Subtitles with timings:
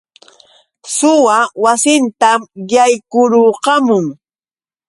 [0.95, 2.39] Suwa wasiitan
[2.71, 4.05] yaykurqamun.